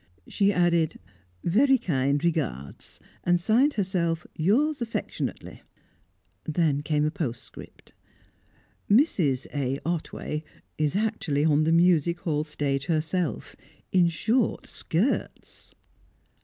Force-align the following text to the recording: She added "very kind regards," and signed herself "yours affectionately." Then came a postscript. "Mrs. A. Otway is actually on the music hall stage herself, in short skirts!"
She 0.27 0.51
added 0.51 0.99
"very 1.43 1.77
kind 1.77 2.23
regards," 2.23 2.99
and 3.23 3.39
signed 3.39 3.75
herself 3.75 4.25
"yours 4.35 4.81
affectionately." 4.81 5.61
Then 6.43 6.81
came 6.81 7.05
a 7.05 7.11
postscript. 7.11 7.93
"Mrs. 8.89 9.45
A. 9.53 9.79
Otway 9.85 10.43
is 10.75 10.95
actually 10.95 11.45
on 11.45 11.65
the 11.65 11.71
music 11.71 12.21
hall 12.21 12.43
stage 12.43 12.87
herself, 12.87 13.55
in 13.91 14.07
short 14.07 14.65
skirts!" 14.65 15.75